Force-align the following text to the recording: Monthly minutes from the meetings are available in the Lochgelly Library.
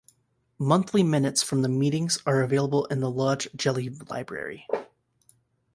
Monthly 0.57 1.03
minutes 1.03 1.43
from 1.43 1.61
the 1.61 1.69
meetings 1.69 2.17
are 2.25 2.41
available 2.41 2.85
in 2.85 3.01
the 3.01 3.07
Lochgelly 3.11 3.89
Library. 4.09 4.65